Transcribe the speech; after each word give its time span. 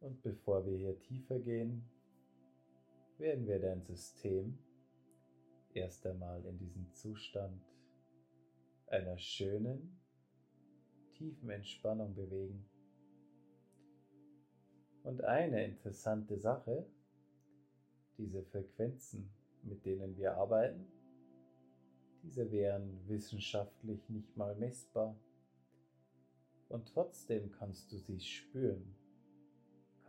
Und 0.00 0.22
bevor 0.22 0.64
wir 0.64 0.76
hier 0.76 0.98
tiefer 0.98 1.38
gehen, 1.38 1.84
werden 3.18 3.46
wir 3.46 3.60
dein 3.60 3.82
System 3.82 4.58
erst 5.74 6.06
einmal 6.06 6.44
in 6.46 6.58
diesen 6.58 6.90
Zustand 6.94 7.62
einer 8.86 9.18
schönen, 9.18 10.00
tiefen 11.12 11.50
Entspannung 11.50 12.14
bewegen. 12.14 12.64
Und 15.02 15.22
eine 15.22 15.64
interessante 15.64 16.38
Sache, 16.38 16.86
diese 18.16 18.42
Frequenzen, 18.42 19.30
mit 19.62 19.84
denen 19.84 20.16
wir 20.16 20.34
arbeiten, 20.34 20.86
diese 22.22 22.50
wären 22.50 23.06
wissenschaftlich 23.06 24.08
nicht 24.08 24.34
mal 24.36 24.54
messbar. 24.56 25.14
Und 26.68 26.88
trotzdem 26.88 27.50
kannst 27.52 27.92
du 27.92 27.98
sie 27.98 28.20
spüren, 28.20 28.94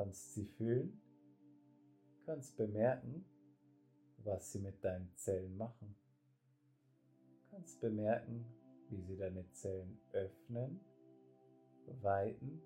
kannst 0.01 0.33
sie 0.33 0.45
fühlen, 0.57 0.99
kannst 2.25 2.57
bemerken, 2.57 3.23
was 4.23 4.51
sie 4.51 4.57
mit 4.57 4.83
deinen 4.83 5.15
Zellen 5.15 5.55
machen. 5.57 5.95
Kannst 7.51 7.79
bemerken, 7.81 8.43
wie 8.89 8.99
sie 8.99 9.15
deine 9.15 9.47
Zellen 9.51 9.99
öffnen, 10.13 10.79
weiten. 12.01 12.63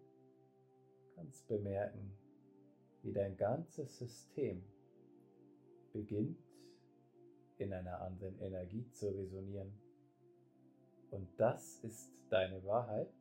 Kannst 1.15 1.45
bemerken, 1.49 2.17
wie 3.03 3.11
dein 3.11 3.35
ganzes 3.35 3.97
System 3.97 4.63
beginnt 5.91 6.39
in 7.57 7.73
einer 7.73 7.99
anderen 7.99 8.39
Energie 8.39 8.89
zu 8.91 9.09
resonieren. 9.09 9.73
Und 11.11 11.27
das 11.37 11.83
ist 11.83 12.13
deine 12.29 12.63
Wahrheit. 12.63 13.13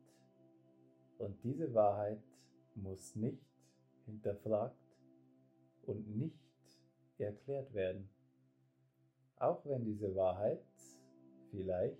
Und 1.17 1.43
diese 1.43 1.73
Wahrheit 1.73 2.23
muss 2.75 3.13
nicht 3.17 3.54
hinterfragt 4.05 4.79
und 5.83 6.07
nicht 6.15 6.39
erklärt 7.17 7.73
werden. 7.73 8.09
Auch 9.37 9.65
wenn 9.65 9.83
diese 9.83 10.15
Wahrheit 10.15 10.63
vielleicht 11.51 11.97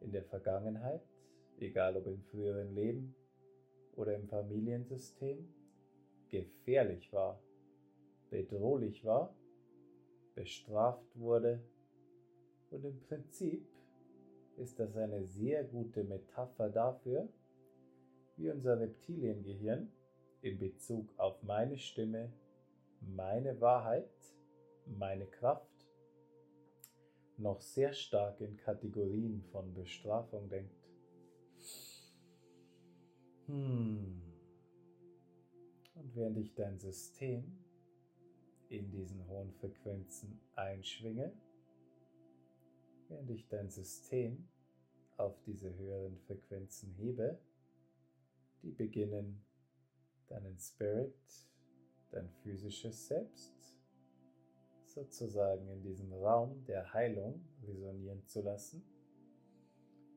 in 0.00 0.12
der 0.12 0.24
Vergangenheit, 0.24 1.02
egal 1.58 1.96
ob 1.96 2.06
im 2.06 2.22
früheren 2.22 2.74
Leben 2.74 3.14
oder 3.94 4.14
im 4.14 4.26
Familiensystem, 4.28 5.48
gefährlich 6.28 7.12
war, 7.12 7.40
bedrohlich 8.30 9.04
war, 9.04 9.34
bestraft 10.34 11.18
wurde. 11.18 11.62
Und 12.70 12.84
im 12.84 12.98
Prinzip 13.00 13.68
ist 14.56 14.78
das 14.78 14.96
eine 14.96 15.24
sehr 15.24 15.64
gute 15.64 16.04
Metapher 16.04 16.70
dafür, 16.70 17.28
wie 18.36 18.50
unser 18.50 18.80
Reptiliengehirn 18.80 19.92
in 20.42 20.58
Bezug 20.58 21.08
auf 21.18 21.42
meine 21.42 21.78
Stimme, 21.78 22.32
meine 23.00 23.60
Wahrheit, 23.60 24.10
meine 24.86 25.26
Kraft 25.26 25.70
noch 27.38 27.60
sehr 27.60 27.92
stark 27.92 28.40
in 28.40 28.56
Kategorien 28.56 29.42
von 29.50 29.72
Bestrafung 29.72 30.48
denkt. 30.48 30.74
Hmm. 33.46 34.20
Und 35.94 36.16
während 36.16 36.38
ich 36.38 36.54
dein 36.54 36.78
System 36.78 37.58
in 38.68 38.90
diesen 38.90 39.26
hohen 39.28 39.52
Frequenzen 39.52 40.40
einschwinge, 40.54 41.32
während 43.08 43.30
ich 43.30 43.46
dein 43.48 43.70
System 43.70 44.48
auf 45.16 45.40
diese 45.44 45.74
höheren 45.76 46.18
Frequenzen 46.26 46.92
hebe, 46.94 47.38
die 48.62 48.70
beginnen 48.70 49.44
deinen 50.32 50.58
Spirit, 50.58 51.14
dein 52.10 52.28
physisches 52.42 53.08
Selbst 53.08 53.52
sozusagen 54.86 55.68
in 55.68 55.82
diesem 55.82 56.12
Raum 56.12 56.64
der 56.66 56.92
Heilung 56.92 57.44
resonieren 57.66 58.26
zu 58.26 58.42
lassen. 58.42 58.84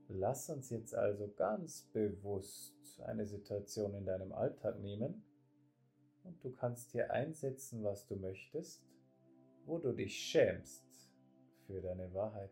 Lass 0.08 0.50
uns 0.50 0.70
jetzt 0.70 0.94
also 0.94 1.32
ganz 1.36 1.84
bewusst 1.94 3.02
eine 3.06 3.26
Situation 3.26 3.96
in 3.96 4.06
deinem 4.06 4.32
Alltag 4.32 4.80
nehmen, 4.80 5.24
und 6.24 6.44
du 6.44 6.52
kannst 6.52 6.92
hier 6.92 7.12
einsetzen, 7.12 7.84
was 7.84 8.08
du 8.08 8.16
möchtest, 8.16 8.84
wo 9.66 9.78
du 9.78 9.94
dich 9.94 10.18
schämst 10.18 10.84
für 11.68 11.80
deine 11.82 12.12
Wahrheit. 12.16 12.52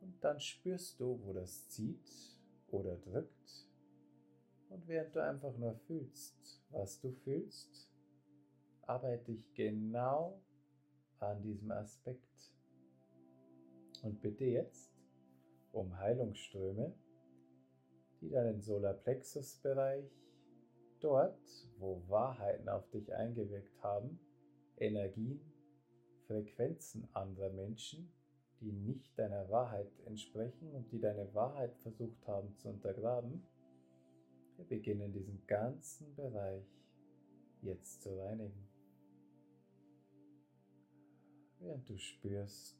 Und 0.00 0.22
dann 0.22 0.40
spürst 0.40 0.98
du, 0.98 1.20
wo 1.22 1.32
das 1.32 1.68
zieht 1.68 2.10
oder 2.68 2.96
drückt. 2.96 3.67
Und 4.68 4.86
während 4.86 5.14
du 5.14 5.22
einfach 5.22 5.56
nur 5.56 5.74
fühlst, 5.86 6.62
was 6.70 7.00
du 7.00 7.12
fühlst, 7.12 7.90
arbeite 8.82 9.32
ich 9.32 9.54
genau 9.54 10.40
an 11.20 11.42
diesem 11.42 11.70
Aspekt. 11.70 12.52
Und 14.02 14.20
bitte 14.20 14.44
jetzt 14.44 14.92
um 15.72 15.96
Heilungsströme, 15.98 16.94
die 18.20 18.30
deinen 18.30 18.60
Solarplexus-Bereich 18.60 20.10
dort, 21.00 21.40
wo 21.78 22.02
Wahrheiten 22.08 22.68
auf 22.68 22.88
dich 22.90 23.12
eingewirkt 23.14 23.82
haben, 23.82 24.18
Energien, 24.76 25.40
Frequenzen 26.26 27.08
anderer 27.14 27.50
Menschen, 27.50 28.12
die 28.60 28.72
nicht 28.72 29.18
deiner 29.18 29.48
Wahrheit 29.50 29.90
entsprechen 30.06 30.72
und 30.72 30.90
die 30.92 31.00
deine 31.00 31.32
Wahrheit 31.34 31.76
versucht 31.78 32.26
haben 32.26 32.54
zu 32.56 32.68
untergraben, 32.68 33.44
wir 34.58 34.64
beginnen 34.64 35.12
diesen 35.12 35.46
ganzen 35.46 36.14
Bereich 36.16 36.66
jetzt 37.62 38.02
zu 38.02 38.18
reinigen. 38.18 38.68
Während 41.60 41.88
du 41.88 41.96
spürst, 41.96 42.76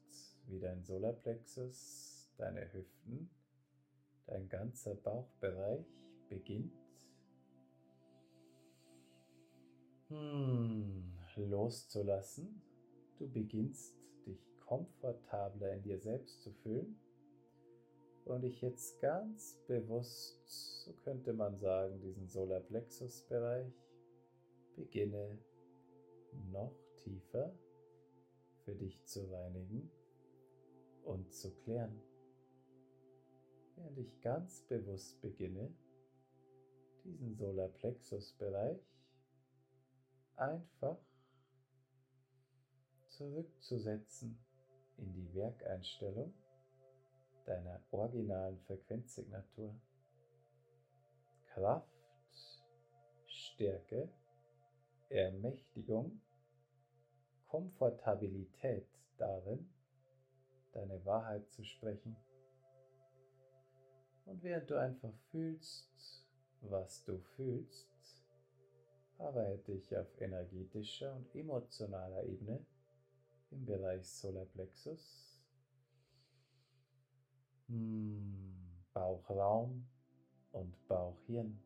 wie 0.47 0.59
dein 0.59 0.83
Solarplexus, 0.83 2.33
deine 2.37 2.71
Hüften, 2.73 3.29
dein 4.25 4.49
ganzer 4.49 4.95
Bauchbereich 4.95 5.85
beginnt 6.27 6.73
hm, 10.09 11.17
loszulassen. 11.37 12.61
Du 13.17 13.29
beginnst 13.29 13.95
dich 14.25 14.39
komfortabler 14.65 15.73
in 15.73 15.83
dir 15.83 15.99
selbst 15.99 16.41
zu 16.41 16.51
fühlen 16.51 16.99
und 18.29 18.43
ich 18.43 18.61
jetzt 18.61 18.99
ganz 19.01 19.55
bewusst, 19.67 20.39
so 20.83 20.93
könnte 21.03 21.33
man 21.33 21.57
sagen, 21.57 21.99
diesen 21.99 22.27
Solarplexus-Bereich 22.27 23.73
beginne 24.75 25.39
noch 26.51 26.75
tiefer 26.97 27.51
für 28.63 28.75
dich 28.75 29.03
zu 29.03 29.25
reinigen 29.31 29.89
und 31.05 31.33
zu 31.33 31.51
klären. 31.63 31.99
Während 33.75 33.97
ich 33.97 34.21
ganz 34.21 34.61
bewusst 34.61 35.19
beginne, 35.21 35.73
diesen 37.03 37.35
Solarplexus-Bereich 37.35 38.79
einfach 40.35 40.99
zurückzusetzen 43.07 44.37
in 44.97 45.13
die 45.13 45.33
Werkeinstellung 45.33 46.31
deiner 47.49 47.81
originalen 47.91 48.59
Frequenzsignatur. 48.59 49.73
Kraft, 51.47 51.89
Stärke, 53.25 54.09
Ermächtigung, 55.09 56.21
Komfortabilität 57.47 58.87
darin, 59.17 59.67
deine 60.73 61.03
Wahrheit 61.05 61.49
zu 61.49 61.63
sprechen. 61.63 62.15
Und 64.25 64.43
während 64.43 64.69
du 64.69 64.79
einfach 64.79 65.13
fühlst, 65.31 66.27
was 66.61 67.03
du 67.03 67.17
fühlst, 67.35 67.89
arbeite 69.17 69.73
ich 69.73 69.97
auf 69.97 70.21
energetischer 70.21 71.15
und 71.15 71.33
emotionaler 71.35 72.23
Ebene 72.25 72.63
im 73.49 73.65
Bereich 73.65 74.07
Solarplexus, 74.07 75.28
hm, 77.69 78.33
Bauchraum 78.93 79.87
und 80.51 80.87
Bauchhirn. 80.87 81.59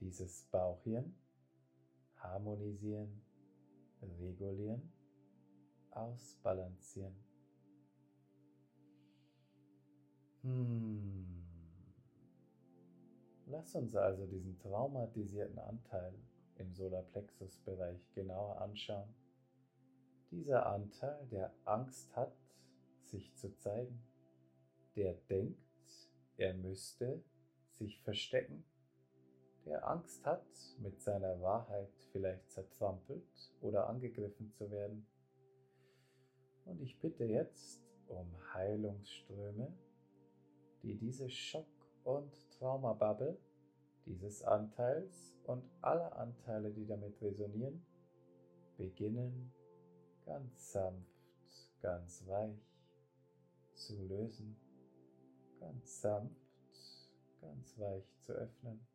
Dieses 0.00 0.44
Bauchhirn 0.50 1.14
harmonisieren, 2.16 3.22
regulieren, 4.00 4.92
ausbalancieren. 5.90 7.14
Hmm. 10.42 11.44
Lass 13.46 13.74
uns 13.74 13.94
also 13.94 14.26
diesen 14.26 14.58
traumatisierten 14.58 15.58
Anteil 15.58 16.14
im 16.56 16.74
Solarplexus-Bereich 16.74 18.00
genauer 18.14 18.60
anschauen. 18.60 19.14
Dieser 20.30 20.66
Anteil, 20.66 21.26
der 21.30 21.52
Angst 21.64 22.16
hat, 22.16 22.32
sich 23.12 23.34
zu 23.36 23.54
zeigen, 23.56 24.02
der 24.96 25.14
denkt, 25.28 25.60
er 26.38 26.54
müsste 26.54 27.22
sich 27.68 28.00
verstecken, 28.02 28.64
der 29.66 29.86
Angst 29.86 30.24
hat, 30.26 30.44
mit 30.78 31.00
seiner 31.00 31.40
Wahrheit 31.40 31.92
vielleicht 32.10 32.50
zertrampelt 32.50 33.52
oder 33.60 33.88
angegriffen 33.88 34.50
zu 34.50 34.70
werden. 34.70 35.06
Und 36.64 36.80
ich 36.80 36.98
bitte 36.98 37.24
jetzt 37.24 37.80
um 38.08 38.28
Heilungsströme, 38.54 39.72
die 40.82 40.96
diese 40.96 41.28
Schock- 41.28 41.66
und 42.04 42.32
Traumabubble 42.58 43.38
dieses 44.06 44.42
Anteils 44.42 45.36
und 45.44 45.62
aller 45.80 46.16
Anteile, 46.16 46.72
die 46.72 46.86
damit 46.86 47.20
resonieren, 47.22 47.86
beginnen 48.76 49.52
ganz 50.24 50.72
sanft, 50.72 51.06
ganz 51.80 52.26
weich 52.26 52.71
zu 53.86 54.00
lösen, 54.06 54.56
ganz 55.58 56.00
sanft, 56.00 56.36
ganz 57.40 57.78
weich 57.78 58.04
zu 58.20 58.32
öffnen. 58.32 58.86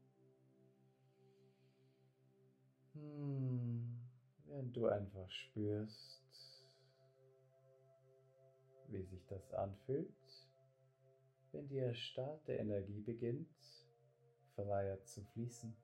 Hm, 2.93 3.99
wenn 4.45 4.71
du 4.73 4.87
einfach 4.87 5.29
spürst, 5.29 6.23
wie 8.87 9.03
sich 9.03 9.25
das 9.27 9.53
anfühlt, 9.53 10.47
wenn 11.51 11.67
die 11.67 11.79
erstarrte 11.79 12.53
Energie 12.53 13.01
beginnt, 13.01 13.49
freier 14.55 15.03
zu 15.03 15.21
fließen. 15.33 15.75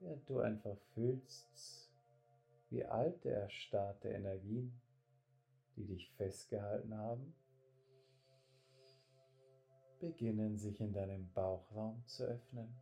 Während 0.00 0.28
du 0.28 0.40
einfach 0.40 0.78
fühlst, 0.94 1.90
wie 2.70 2.84
alte, 2.84 3.30
erstarrte 3.30 4.08
Energien, 4.08 4.80
die 5.76 5.84
dich 5.84 6.10
festgehalten 6.12 6.96
haben, 6.96 7.34
beginnen 10.00 10.56
sich 10.58 10.80
in 10.80 10.92
deinem 10.92 11.32
Bauchraum 11.32 12.02
zu 12.06 12.24
öffnen, 12.24 12.74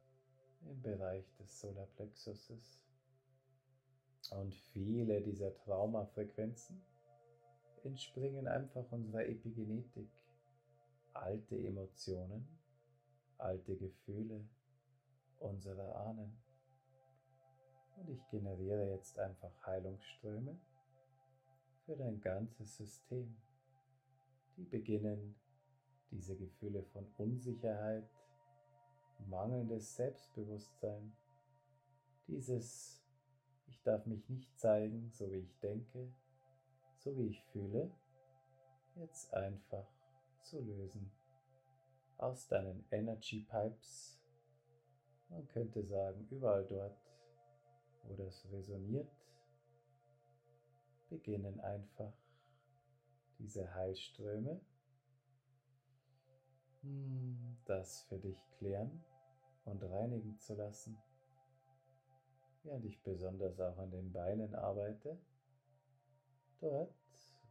im 0.62 0.80
Bereich 0.82 1.24
des 1.36 1.60
Solarplexuses. 1.60 2.80
Und 4.30 4.54
viele 4.72 5.20
dieser 5.20 5.54
Traumafrequenzen 5.54 6.82
entspringen 7.84 8.48
einfach 8.48 8.90
unserer 8.90 9.26
Epigenetik, 9.26 10.10
alte 11.12 11.56
Emotionen, 11.56 12.48
alte 13.38 13.76
Gefühle 13.76 14.44
unserer 15.38 15.94
Ahnen. 16.06 16.36
Und 17.96 18.08
ich 18.08 18.26
generiere 18.28 18.90
jetzt 18.90 19.18
einfach 19.18 19.52
Heilungsströme 19.66 20.58
für 21.84 21.96
dein 21.96 22.20
ganzes 22.20 22.76
System. 22.76 23.36
Die 24.56 24.64
beginnen 24.64 25.34
diese 26.10 26.36
Gefühle 26.36 26.82
von 26.82 27.06
Unsicherheit, 27.18 28.08
mangelndes 29.26 29.94
Selbstbewusstsein, 29.96 31.12
dieses 32.26 33.04
ich 33.66 33.82
darf 33.82 34.06
mich 34.06 34.28
nicht 34.28 34.58
zeigen, 34.58 35.10
so 35.10 35.30
wie 35.32 35.40
ich 35.40 35.58
denke, 35.58 36.12
so 36.98 37.16
wie 37.16 37.28
ich 37.28 37.42
fühle, 37.44 37.90
jetzt 38.94 39.32
einfach 39.34 39.86
zu 40.42 40.60
lösen 40.60 41.10
aus 42.18 42.46
deinen 42.46 42.84
Energy 42.90 43.40
Pipes. 43.40 44.20
Man 45.28 45.46
könnte 45.48 45.82
sagen, 45.82 46.26
überall 46.30 46.64
dort, 46.66 46.96
wo 48.04 48.14
das 48.14 48.46
resoniert, 48.52 49.10
beginnen 51.08 51.60
einfach 51.60 52.12
diese 53.38 53.74
Heilströme, 53.74 54.60
hm, 56.82 57.56
das 57.64 58.02
für 58.02 58.18
dich 58.18 58.38
klären 58.58 59.04
und 59.64 59.82
reinigen 59.82 60.38
zu 60.38 60.54
lassen, 60.54 60.96
während 62.62 62.84
ich 62.84 63.02
besonders 63.02 63.60
auch 63.60 63.78
an 63.78 63.90
den 63.90 64.12
Beinen 64.12 64.54
arbeite, 64.54 65.18
dort, 66.60 66.94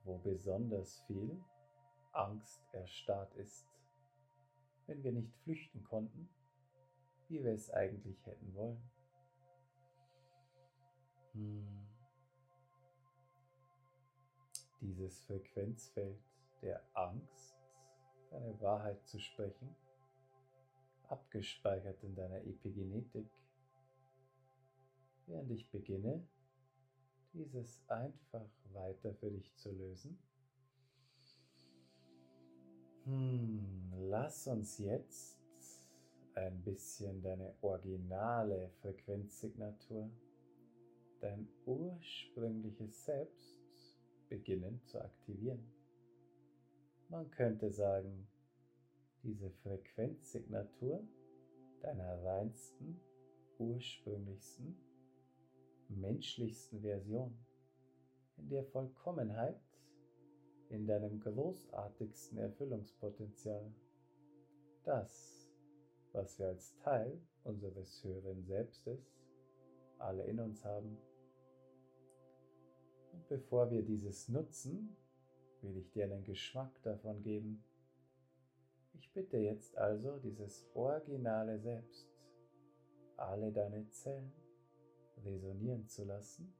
wo 0.03 0.17
besonders 0.17 0.99
viel 1.01 1.43
Angst 2.11 2.61
erstarrt 2.73 3.33
ist 3.35 3.73
wenn 4.87 5.03
wir 5.03 5.11
nicht 5.11 5.35
flüchten 5.37 5.83
konnten, 5.83 6.29
wie 7.29 7.43
wir 7.43 7.53
es 7.53 7.71
eigentlich 7.71 8.25
hätten 8.25 8.53
wollen. 8.53 8.81
Hm. 11.33 11.82
Dieses 14.83 15.21
Frequenzfeld 15.21 16.19
der 16.61 16.83
Angst, 16.93 17.55
deine 18.29 18.59
Wahrheit 18.59 19.01
zu 19.07 19.17
sprechen, 19.17 19.73
abgespeichert 21.07 22.03
in 22.03 22.13
deiner 22.15 22.41
Epigenetik, 22.41 23.25
während 25.25 25.49
ich 25.51 25.71
beginne, 25.71 26.27
dieses 27.31 27.81
einfach 27.87 28.49
weiter 28.73 29.13
für 29.15 29.31
dich 29.31 29.55
zu 29.55 29.71
lösen. 29.71 30.19
Hm, 33.05 33.93
lass 34.09 34.47
uns 34.47 34.79
jetzt 34.79 35.39
ein 36.35 36.61
bisschen 36.61 37.21
deine 37.21 37.55
originale 37.61 38.69
Frequenzsignatur, 38.81 40.09
dein 41.21 41.47
ursprüngliches 41.65 43.05
Selbst 43.05 43.62
beginnen 44.33 44.81
zu 44.85 44.99
aktivieren. 44.99 45.63
Man 47.07 47.29
könnte 47.29 47.69
sagen, 47.69 48.27
diese 49.21 49.51
Frequenzsignatur 49.51 51.07
deiner 51.81 52.23
reinsten, 52.23 52.99
ursprünglichsten, 53.59 54.75
menschlichsten 55.87 56.81
Version, 56.81 57.37
in 58.37 58.49
der 58.49 58.63
Vollkommenheit 58.63 59.61
in 60.69 60.87
deinem 60.87 61.19
großartigsten 61.19 62.39
Erfüllungspotenzial. 62.39 63.71
Das, 64.83 65.47
was 66.11 66.39
wir 66.39 66.47
als 66.47 66.75
Teil 66.79 67.21
unseres 67.43 68.03
höheren 68.03 68.43
Selbstes 68.45 69.13
alle 69.99 70.23
in 70.23 70.39
uns 70.39 70.65
haben. 70.65 70.97
Und 73.13 73.27
bevor 73.27 73.69
wir 73.69 73.83
dieses 73.83 74.27
nutzen, 74.27 74.97
will 75.61 75.77
ich 75.77 75.91
dir 75.91 76.05
einen 76.05 76.23
Geschmack 76.23 76.81
davon 76.81 77.21
geben. 77.21 77.63
Ich 78.93 79.11
bitte 79.13 79.37
jetzt 79.37 79.77
also 79.77 80.17
dieses 80.19 80.67
originale 80.73 81.59
Selbst, 81.59 82.07
alle 83.17 83.51
deine 83.51 83.87
Zellen 83.89 84.33
resonieren 85.23 85.87
zu 85.87 86.03
lassen 86.03 86.53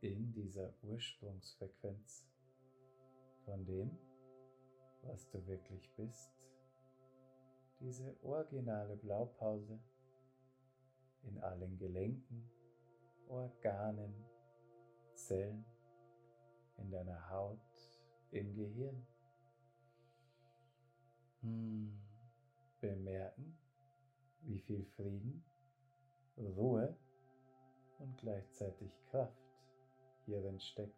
in 0.00 0.32
dieser 0.32 0.72
Ursprungsfrequenz 0.82 2.28
von 3.44 3.64
dem, 3.64 3.90
was 5.02 5.28
du 5.30 5.44
wirklich 5.46 5.90
bist. 5.96 6.30
Diese 7.80 8.16
originale 8.22 8.96
Blaupause 8.96 9.78
in 11.22 11.38
allen 11.38 11.76
Gelenken, 11.78 12.48
Organen, 13.28 14.14
Zellen, 15.26 15.64
in 16.78 16.90
deiner 16.90 17.28
Haut, 17.30 17.58
im 18.30 18.54
Gehirn. 18.54 19.06
Hm. 21.40 22.00
Bemerken, 22.80 23.58
wie 24.42 24.60
viel 24.60 24.84
Frieden, 24.84 25.44
Ruhe 26.36 26.96
und 27.98 28.16
gleichzeitig 28.18 28.92
Kraft 29.10 29.42
hierin 30.26 30.60
steckt. 30.60 30.94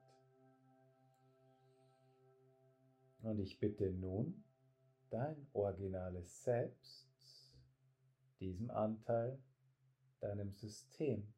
Und 3.23 3.39
ich 3.39 3.59
bitte 3.59 3.91
nun 3.93 4.45
dein 5.11 5.47
originales 5.53 6.45
Selbst, 6.45 7.09
diesem 8.41 8.71
Anteil, 8.71 9.39
deinem 10.21 10.53
System, 10.53 11.33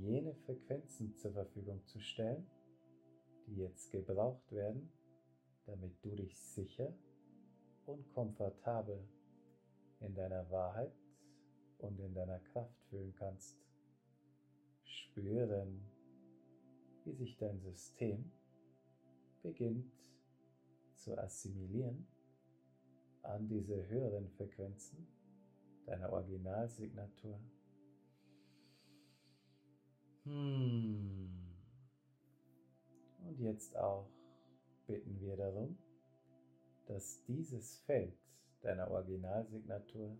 jene 0.00 0.34
Frequenzen 0.34 1.14
zur 1.16 1.32
Verfügung 1.32 1.84
zu 1.86 2.00
stellen, 2.00 2.46
die 3.46 3.56
jetzt 3.56 3.90
gebraucht 3.90 4.50
werden, 4.52 4.90
damit 5.66 5.92
du 6.04 6.14
dich 6.14 6.36
sicher 6.38 6.92
und 7.86 8.12
komfortabel 8.12 9.08
in 10.00 10.14
deiner 10.14 10.48
Wahrheit 10.50 10.92
und 11.78 11.98
in 11.98 12.14
deiner 12.14 12.40
Kraft 12.40 12.78
fühlen 12.88 13.14
kannst. 13.18 13.58
Spüren, 14.84 15.80
wie 17.04 17.12
sich 17.12 17.36
dein 17.36 17.60
System 17.60 18.30
beginnt 19.42 19.92
zu 20.94 21.18
assimilieren 21.18 22.06
an 23.22 23.48
diese 23.48 23.88
höheren 23.88 24.28
Frequenzen 24.30 25.06
deiner 25.86 26.12
Originalsignatur. 26.12 27.40
Hm. 30.24 31.30
Und 33.26 33.38
jetzt 33.40 33.76
auch 33.76 34.08
bitten 34.86 35.20
wir 35.20 35.36
darum, 35.36 35.78
dass 36.86 37.24
dieses 37.24 37.78
Feld 37.80 38.16
deiner 38.62 38.90
Originalsignatur 38.90 40.16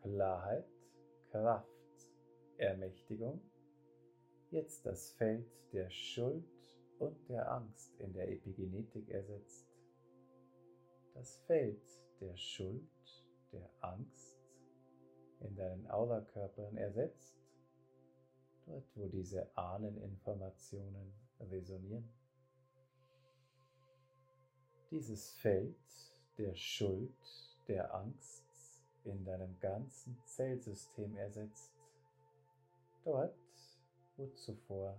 Klarheit, 0.00 0.66
Kraft, 1.30 1.68
Ermächtigung 2.56 3.40
jetzt 4.50 4.84
das 4.84 5.12
Feld 5.12 5.46
der 5.72 5.90
Schuld 5.90 6.44
und 6.98 7.16
der 7.28 7.50
Angst 7.50 7.98
in 7.98 8.12
der 8.12 8.30
Epigenetik 8.30 9.08
ersetzt. 9.08 9.66
Das 11.14 11.36
Feld 11.46 11.82
der 12.20 12.36
Schuld, 12.36 12.88
der 13.52 13.68
Angst 13.80 14.38
in 15.40 15.56
deinen 15.56 15.86
Aurakörpern 15.90 16.76
ersetzt, 16.76 17.41
dort 18.72 18.96
wo 18.96 19.06
diese 19.06 19.46
Ahneninformationen 19.56 21.12
resonieren. 21.40 22.08
Dieses 24.90 25.30
Feld 25.32 25.76
der 26.38 26.54
Schuld, 26.54 27.14
der 27.68 27.94
Angst 27.94 28.44
in 29.04 29.24
deinem 29.24 29.58
ganzen 29.60 30.18
Zellsystem 30.24 31.16
ersetzt. 31.16 31.72
Dort, 33.04 33.34
wo 34.16 34.26
zuvor 34.28 34.98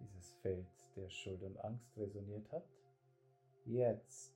dieses 0.00 0.32
Feld 0.42 0.66
der 0.96 1.08
Schuld 1.08 1.42
und 1.42 1.56
Angst 1.58 1.96
resoniert 1.96 2.50
hat, 2.52 2.64
jetzt 3.64 4.34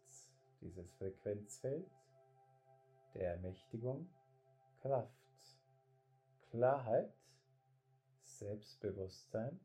dieses 0.60 0.90
Frequenzfeld 0.92 1.90
der 3.14 3.32
Ermächtigung, 3.32 4.08
Kraft, 4.80 5.10
Klarheit, 6.50 7.12
Selbstbewusstsein 8.38 9.60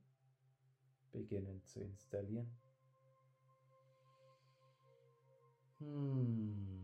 beginnen 1.11 1.61
zu 1.65 1.81
installieren. 1.81 2.49
Hmm. 5.79 6.79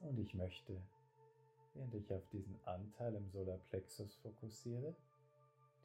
Und 0.00 0.18
ich 0.18 0.34
möchte, 0.34 0.80
während 1.72 1.94
ich 1.94 2.12
auf 2.12 2.28
diesen 2.28 2.58
Anteil 2.66 3.14
im 3.14 3.30
Solarplexus 3.30 4.16
fokussiere, 4.16 4.94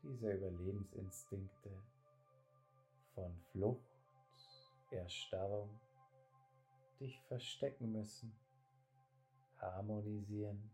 diese 0.03 0.31
Überlebensinstinkte 0.33 1.69
von 3.13 3.33
Flucht, 3.51 3.89
Erstarrung, 4.91 5.69
dich 6.99 7.21
verstecken 7.27 7.91
müssen, 7.91 8.33
harmonisieren, 9.59 10.69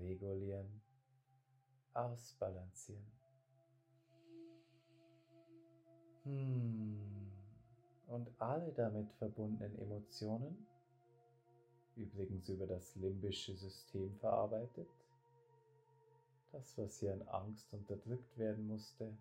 regulieren, 0.00 0.82
ausbalancieren. 1.96 3.06
Hmm. 6.24 7.30
Und 8.08 8.28
alle 8.38 8.72
damit 8.72 9.12
verbundenen 9.14 9.78
Emotionen 9.78 10.66
übrigens 11.96 12.48
über 12.48 12.66
das 12.66 12.94
limbische 12.96 13.54
System 13.54 14.14
verarbeitet. 14.18 14.88
Das, 16.52 16.76
was 16.78 17.00
hier 17.00 17.12
an 17.12 17.22
Angst 17.28 17.72
unterdrückt 17.72 18.38
werden 18.38 18.66
musste, 18.66 19.16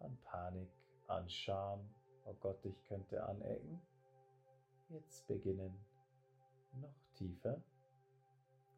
an 0.00 0.16
Panik, 0.24 0.68
an 1.06 1.28
Scham, 1.28 1.80
oh 2.24 2.34
Gott, 2.40 2.64
ich 2.64 2.84
könnte 2.84 3.24
anecken, 3.24 3.80
jetzt 4.90 5.26
beginnen 5.26 5.74
noch 6.80 6.94
tiefer 7.14 7.60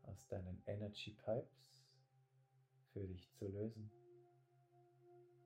aus 0.07 0.27
deinen 0.29 0.63
Energy 0.67 1.13
Pipes 1.25 1.80
für 2.93 3.07
dich 3.07 3.31
zu 3.33 3.49
lösen. 3.49 3.91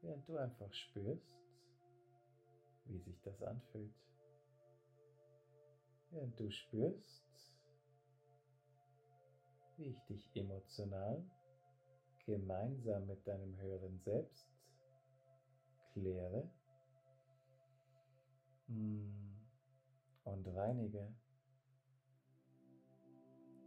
Während 0.02 0.28
du 0.28 0.36
einfach 0.36 0.72
spürst, 0.72 1.32
wie 2.86 2.98
sich 2.98 3.20
das 3.22 3.42
anfühlt. 3.42 3.94
Während 6.10 6.38
du 6.38 6.50
spürst, 6.50 7.24
wie 9.76 9.86
ich 9.86 10.00
dich 10.04 10.30
emotional 10.36 11.24
gemeinsam 12.26 13.06
mit 13.06 13.26
deinem 13.26 13.56
höheren 13.58 13.98
Selbst 14.00 14.48
kläre 15.92 16.50
hm, 18.66 19.40
und 20.24 20.46
reinige 20.48 21.14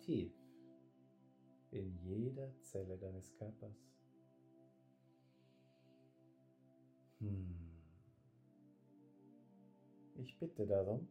tief 0.01 0.36
in 1.71 1.95
jeder 2.03 2.51
Zelle 2.61 2.97
deines 2.97 3.33
Körpers. 3.35 3.75
Hm. 7.19 7.55
Ich 10.15 10.37
bitte 10.39 10.65
darum, 10.65 11.07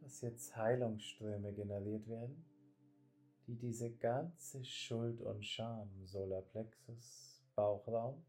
dass 0.00 0.20
jetzt 0.20 0.56
Heilungsströme 0.56 1.52
generiert 1.52 2.06
werden 2.08 2.44
die 3.46 3.56
diese 3.56 3.90
ganze 3.92 4.64
Schuld 4.64 5.20
und 5.22 5.44
Scham, 5.44 5.88
Solarplexus, 6.04 7.44
Bauchraum, 7.54 8.24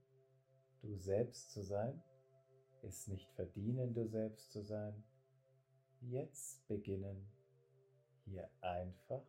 du 0.82 0.96
selbst 0.96 1.52
zu 1.52 1.64
sein, 1.64 2.02
es 2.84 3.08
nicht 3.08 3.30
verdienen, 3.32 3.94
du 3.94 4.06
selbst 4.08 4.52
zu 4.52 4.62
sein, 4.62 5.04
jetzt 6.02 6.68
beginnen, 6.68 7.28
hier 8.26 8.48
einfach 8.62 9.26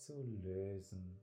zu 0.00 0.22
lösen. 0.22 1.20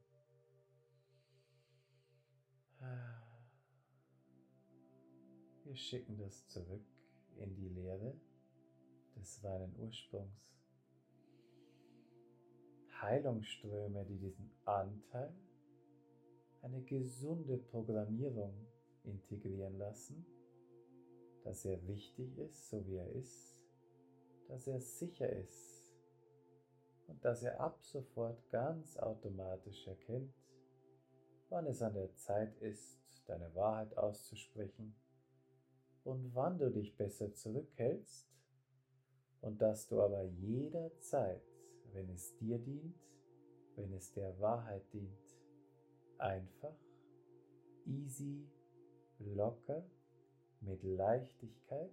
Wir 5.63 5.75
schicken 5.75 6.17
das 6.17 6.47
zurück 6.47 6.85
in 7.37 7.55
die 7.55 7.69
Leere 7.69 8.15
des 9.15 9.43
reinen 9.43 9.75
Ursprungs. 9.79 10.53
Heilungsströme, 13.01 14.05
die 14.05 14.17
diesen 14.17 14.49
Anteil, 14.65 15.35
eine 16.61 16.81
gesunde 16.83 17.57
Programmierung 17.57 18.53
integrieren 19.03 19.77
lassen, 19.77 20.25
dass 21.43 21.65
er 21.65 21.85
richtig 21.87 22.37
ist, 22.37 22.69
so 22.69 22.85
wie 22.87 22.95
er 22.95 23.11
ist, 23.13 23.59
dass 24.47 24.67
er 24.67 24.79
sicher 24.79 25.29
ist 25.29 25.76
und 27.07 27.23
dass 27.23 27.43
er 27.43 27.59
ab 27.59 27.83
sofort 27.83 28.49
ganz 28.49 28.97
automatisch 28.97 29.87
erkennt, 29.87 30.33
wann 31.49 31.65
es 31.65 31.81
an 31.81 31.93
der 31.93 32.13
Zeit 32.15 32.55
ist, 32.57 32.99
deine 33.25 33.53
Wahrheit 33.55 33.97
auszusprechen 33.97 34.95
und 36.03 36.33
wann 36.33 36.57
du 36.57 36.69
dich 36.69 36.95
besser 36.95 37.33
zurückhältst 37.33 38.27
und 39.41 39.61
dass 39.61 39.87
du 39.87 40.01
aber 40.01 40.23
jederzeit 40.23 41.41
wenn 41.93 42.09
es 42.09 42.35
dir 42.37 42.59
dient, 42.59 42.95
wenn 43.75 43.91
es 43.93 44.13
der 44.13 44.39
Wahrheit 44.39 44.83
dient, 44.93 45.35
einfach, 46.19 46.75
easy, 47.85 48.47
locker, 49.19 49.83
mit 50.61 50.83
Leichtigkeit 50.83 51.91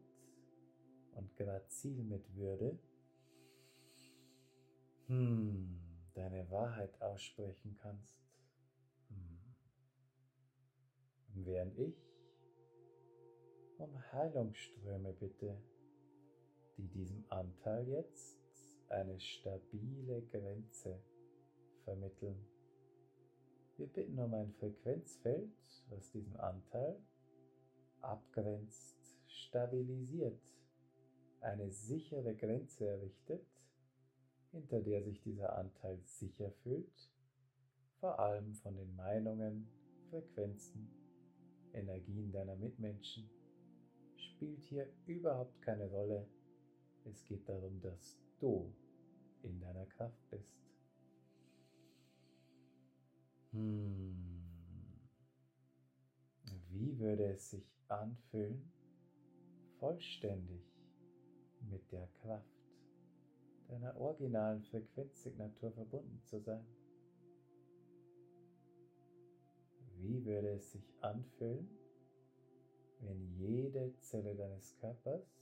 und 1.15 1.35
grazil 1.37 2.03
mit 2.05 2.35
Würde, 2.35 2.79
hm, 5.07 5.81
deine 6.15 6.51
Wahrheit 6.51 7.01
aussprechen 7.01 7.77
kannst. 7.83 8.17
Hm. 9.09 9.39
Während 11.45 11.79
ich 11.79 11.97
um 13.79 14.13
Heilungsströme 14.13 15.13
bitte, 15.13 15.57
die 16.77 16.89
diesem 16.89 17.25
Anteil 17.29 17.89
jetzt 17.89 18.39
eine 18.89 19.19
stabile 19.21 20.23
Grenze 20.31 21.03
vermitteln. 21.85 22.47
Wir 23.77 23.89
bitten 23.89 24.19
um 24.19 24.33
ein 24.35 24.53
Frequenzfeld, 24.53 25.53
was 25.91 26.11
diesen 26.13 26.37
Anteil 26.37 26.97
abgrenzt, 28.01 28.97
stabilisiert, 29.27 30.41
eine 31.41 31.71
sichere 31.71 32.35
Grenze 32.35 32.87
errichtet, 32.87 33.47
hinter 34.55 34.81
der 34.81 35.03
sich 35.03 35.21
dieser 35.21 35.57
Anteil 35.59 36.01
sicher 36.05 36.51
fühlt, 36.63 37.11
vor 37.99 38.19
allem 38.21 38.55
von 38.55 38.77
den 38.77 38.95
Meinungen, 38.95 39.67
Frequenzen, 40.11 40.89
Energien 41.73 42.31
deiner 42.31 42.55
Mitmenschen, 42.55 43.29
spielt 44.17 44.63
hier 44.65 44.89
überhaupt 45.07 45.61
keine 45.61 45.87
Rolle. 45.87 46.29
Es 47.05 47.25
geht 47.25 47.49
darum, 47.49 47.81
dass 47.81 48.17
du 48.39 48.73
in 49.43 49.61
deiner 49.61 49.87
Kraft 49.87 50.31
bist. 50.31 50.57
Hm. 53.51 54.15
Wie 56.71 56.99
würde 56.99 57.25
es 57.25 57.51
sich 57.51 57.75
anfühlen, 57.89 58.73
vollständig 59.79 60.63
mit 61.61 61.91
der 61.91 62.07
Kraft 62.23 62.54
deiner 63.69 63.97
originalen 63.97 64.63
Frequenzsignatur 64.63 65.73
verbunden 65.73 66.23
zu 66.25 66.41
sein? 66.41 66.67
Wie 69.97 70.25
würde 70.25 70.51
es 70.51 70.73
sich 70.73 70.93
anfühlen, 71.01 71.69
wenn 73.01 73.27
jede 73.39 73.97
Zelle 74.01 74.35
deines 74.35 74.77
Körpers 74.77 75.35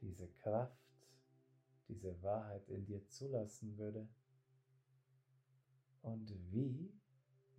diese 0.00 0.28
Kraft 0.28 0.86
diese 1.88 2.20
Wahrheit 2.22 2.68
in 2.68 2.84
dir 2.84 3.06
zulassen 3.08 3.78
würde? 3.78 4.08
Und 6.02 6.32
wie 6.52 6.92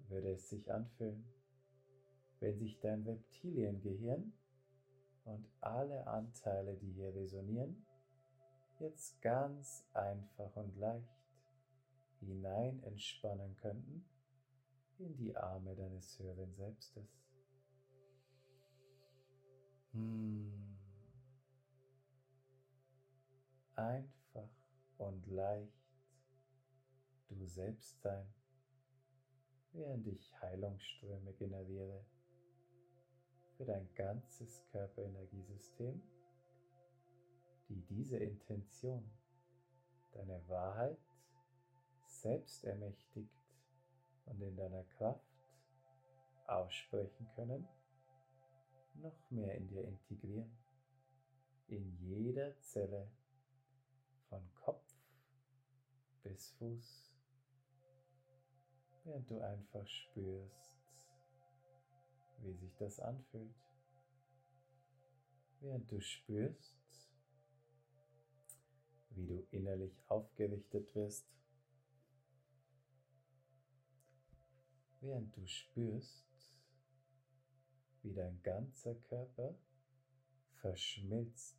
würde 0.07 0.31
es 0.31 0.49
sich 0.49 0.71
anfühlen, 0.71 1.25
wenn 2.39 2.57
sich 2.59 2.79
dein 2.79 3.03
Reptiliengehirn 3.03 4.33
und 5.25 5.49
alle 5.59 6.05
Anteile, 6.07 6.77
die 6.77 6.91
hier 6.91 7.13
resonieren, 7.13 7.86
jetzt 8.79 9.21
ganz 9.21 9.85
einfach 9.93 10.55
und 10.55 10.75
leicht 10.77 11.17
hinein 12.19 12.81
entspannen 12.83 13.55
könnten 13.57 14.07
in 14.97 15.15
die 15.15 15.35
Arme 15.35 15.75
deines 15.75 16.17
höheren 16.19 16.53
Selbstes. 16.55 17.21
Hm. 19.91 20.77
Einfach 23.75 24.49
und 24.97 25.27
leicht 25.27 25.77
du 27.29 27.45
selbst 27.45 28.01
sein, 28.01 28.27
während 29.73 30.07
ich 30.07 30.33
Heilungsströme 30.41 31.33
generiere 31.33 32.03
für 33.55 33.65
dein 33.65 33.93
ganzes 33.95 34.63
Körperenergiesystem, 34.71 36.01
die 37.69 37.81
diese 37.81 38.17
Intention, 38.17 39.09
deine 40.13 40.47
Wahrheit 40.47 40.97
selbst 42.05 42.63
ermächtigt 42.63 43.29
und 44.25 44.41
in 44.41 44.55
deiner 44.55 44.83
Kraft 44.83 45.27
aussprechen 46.47 47.27
können, 47.35 47.67
noch 48.95 49.29
mehr 49.29 49.55
in 49.55 49.67
dir 49.67 49.83
integrieren, 49.83 50.57
in 51.67 51.97
jeder 51.99 52.57
Zelle 52.61 53.11
von 54.29 54.41
Kopf 54.55 54.95
bis 56.23 56.51
Fuß, 56.51 57.13
während 59.03 59.29
du 59.29 59.39
einfach 59.41 59.87
spürst, 59.87 60.81
wie 62.39 62.53
sich 62.53 62.75
das 62.77 62.99
anfühlt, 62.99 63.55
während 65.59 65.91
du 65.91 65.99
spürst, 65.99 67.06
wie 69.17 69.25
du 69.25 69.47
innerlich 69.49 69.99
aufgerichtet 70.07 70.93
wirst, 70.93 71.25
während 75.01 75.35
du 75.35 75.45
spürst, 75.47 76.23
wie 78.03 78.13
dein 78.13 78.41
ganzer 78.43 78.93
Körper 78.95 79.55
verschmilzt 80.53 81.57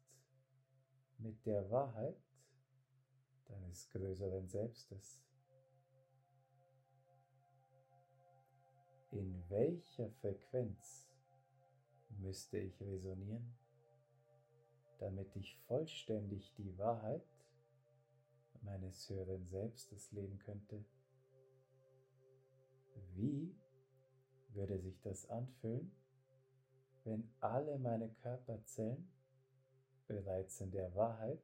mit 1.18 1.44
der 1.44 1.68
Wahrheit 1.68 2.16
deines 3.46 3.88
größeren 3.90 4.48
Selbstes. 4.48 5.20
In 9.10 9.42
welcher 9.48 10.10
Frequenz 10.10 11.08
müsste 12.18 12.58
ich 12.58 12.80
resonieren, 12.80 13.58
damit 14.98 15.34
ich 15.34 15.56
vollständig 15.66 16.54
die 16.54 16.76
Wahrheit 16.78 17.37
meines 18.62 19.08
höheren 19.08 19.46
Selbstes 19.48 20.10
leben 20.12 20.38
könnte? 20.38 20.84
Wie 23.14 23.54
würde 24.50 24.78
sich 24.78 25.00
das 25.00 25.28
anfühlen, 25.28 25.92
wenn 27.04 27.28
alle 27.40 27.78
meine 27.78 28.10
Körperzellen 28.10 29.10
bereits 30.06 30.60
in 30.60 30.70
der 30.70 30.94
Wahrheit 30.94 31.42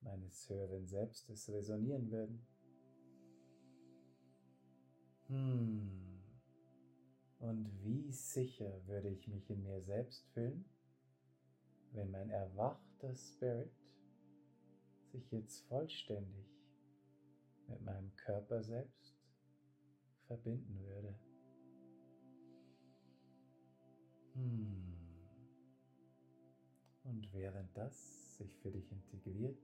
meines 0.00 0.48
höheren 0.48 0.86
Selbstes 0.86 1.48
resonieren 1.48 2.10
würden? 2.10 2.46
Hmm. 5.28 6.20
Und 7.38 7.70
wie 7.82 8.12
sicher 8.12 8.86
würde 8.86 9.08
ich 9.08 9.26
mich 9.28 9.48
in 9.48 9.62
mir 9.62 9.80
selbst 9.80 10.26
fühlen, 10.28 10.64
wenn 11.92 12.10
mein 12.10 12.30
erwachter 12.30 13.14
Spirit 13.14 13.72
sich 15.10 15.30
jetzt 15.32 15.66
vollständig 15.68 16.46
mit 17.68 17.80
meinem 17.82 18.14
Körper 18.16 18.62
selbst 18.62 19.14
verbinden 20.26 20.78
würde. 20.86 21.18
Hmm. 24.34 24.90
Und 27.04 27.32
während 27.32 27.76
das 27.76 28.36
sich 28.36 28.56
für 28.58 28.70
dich 28.70 28.90
integriert, 28.92 29.58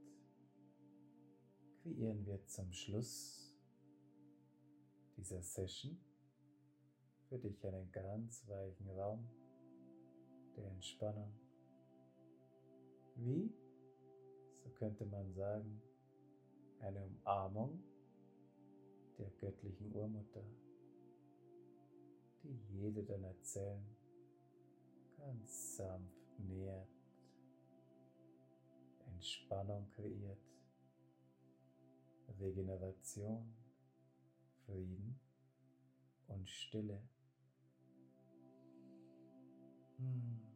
kreieren 1.83 2.27
wir 2.27 2.45
zum 2.47 2.73
Schluss 2.73 3.55
dieser 5.17 5.43
Session 5.43 5.99
für 7.29 7.39
dich 7.39 7.65
einen 7.65 7.91
ganz 7.93 8.47
weichen 8.49 8.89
Raum 8.91 9.29
der 10.57 10.71
Entspannung. 10.71 11.33
Wie, 13.17 13.53
könnte 14.79 15.07
man 15.07 15.33
sagen, 15.33 15.81
eine 16.81 17.03
Umarmung 17.03 17.83
der 19.19 19.31
göttlichen 19.41 19.93
Urmutter, 19.95 20.45
die 22.43 22.79
jede 22.79 23.03
deiner 23.03 23.35
Zellen 23.43 23.97
ganz 25.17 25.77
sanft 25.77 26.39
nährt, 26.39 26.89
Entspannung 29.07 29.89
kreiert, 29.95 30.39
Regeneration, 32.39 33.55
Frieden 34.67 35.19
und 36.29 36.49
Stille. 36.49 37.01
Hm. 39.97 40.56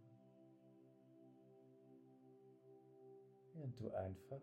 Während 3.61 3.79
du 3.79 3.90
einfach 3.90 4.40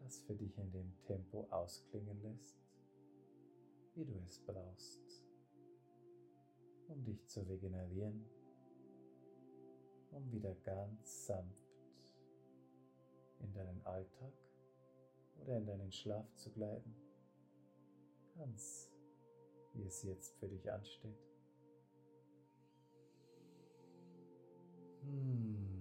das 0.00 0.22
für 0.22 0.34
dich 0.34 0.56
in 0.56 0.72
dem 0.72 0.98
Tempo 1.02 1.46
ausklingen 1.50 2.22
lässt, 2.22 2.56
wie 3.94 4.06
du 4.06 4.18
es 4.24 4.38
brauchst, 4.46 5.22
um 6.88 7.04
dich 7.04 7.22
zu 7.26 7.42
regenerieren, 7.42 8.24
um 10.10 10.32
wieder 10.32 10.54
ganz 10.64 11.26
sanft 11.26 11.84
in 13.40 13.52
deinen 13.52 13.84
Alltag 13.84 14.32
oder 15.42 15.58
in 15.58 15.66
deinen 15.66 15.92
Schlaf 15.92 16.34
zu 16.36 16.50
gleiten, 16.50 16.94
ganz 18.38 18.90
wie 19.74 19.84
es 19.84 20.02
jetzt 20.02 20.34
für 20.38 20.48
dich 20.48 20.72
ansteht. 20.72 21.18
Hmm. 25.02 25.71